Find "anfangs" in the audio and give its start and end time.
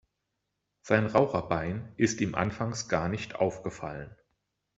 2.33-2.89